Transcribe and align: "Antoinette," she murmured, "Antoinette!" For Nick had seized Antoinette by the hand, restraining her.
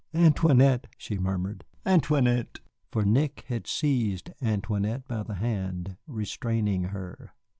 "Antoinette," 0.15 0.87
she 0.97 1.19
murmured, 1.19 1.63
"Antoinette!" 1.85 2.57
For 2.91 3.05
Nick 3.05 3.45
had 3.49 3.67
seized 3.67 4.31
Antoinette 4.41 5.07
by 5.07 5.21
the 5.21 5.35
hand, 5.35 5.95
restraining 6.07 6.85
her. 6.85 7.35